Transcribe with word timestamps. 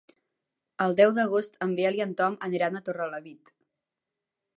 El 0.85 0.95
deu 0.99 1.11
d'agost 1.17 1.59
en 1.65 1.75
Biel 1.79 1.99
i 1.99 2.03
en 2.05 2.15
Tom 2.21 2.39
aniran 2.47 2.79
a 2.79 2.81
Torrelavit. 2.89 3.53